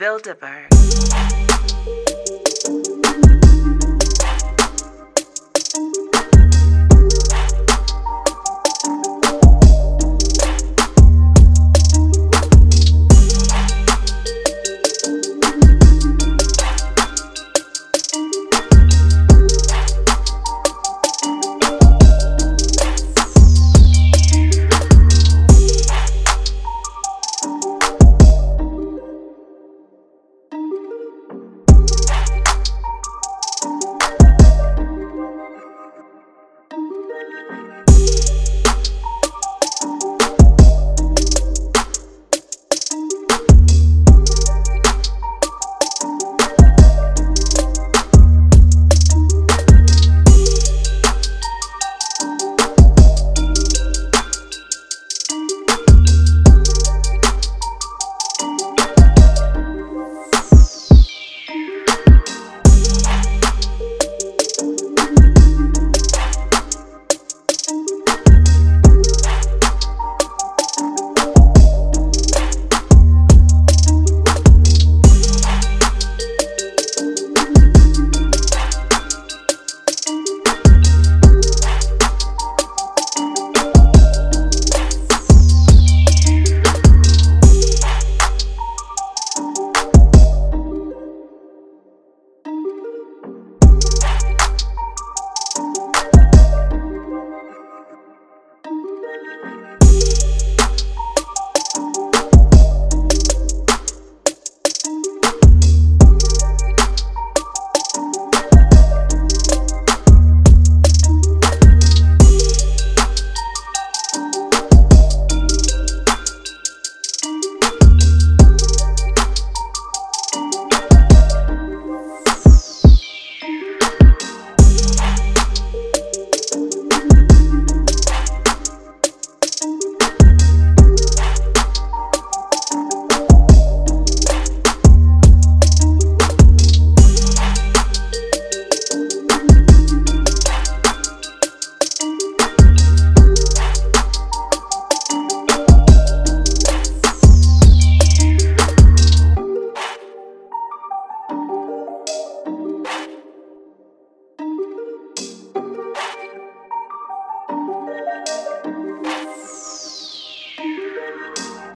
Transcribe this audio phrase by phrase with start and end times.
[0.00, 0.70] Bilderberg.